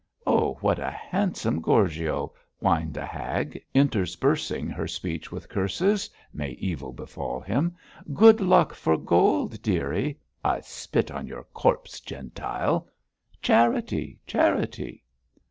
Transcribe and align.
'Oh, 0.25 0.55
what 0.61 0.79
a 0.79 0.89
handsome 0.89 1.61
Gorgio!' 1.61 2.33
whined 2.57 2.97
a 2.97 3.05
hag, 3.05 3.63
interspersing 3.71 4.67
her 4.67 4.87
speech 4.87 5.31
with 5.31 5.47
curses. 5.47 6.09
'(May 6.33 6.53
evil 6.53 6.91
befall 6.91 7.39
him!) 7.39 7.75
Good 8.11 8.41
luck 8.41 8.73
for 8.73 8.97
gold, 8.97 9.61
dearie. 9.61 10.17
(I 10.43 10.61
spit 10.61 11.11
on 11.11 11.27
your 11.27 11.43
corpse, 11.53 11.99
Gentile!) 11.99 12.87
Charity! 13.43 14.17
Charity!' 14.25 15.03